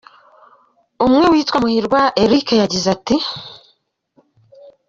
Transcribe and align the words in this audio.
Umwe 1.05 1.25
witwa 1.31 1.57
Muhirwa 1.63 2.01
Eric 2.23 2.47
yagize 2.61 2.87
ati:. 2.95 3.15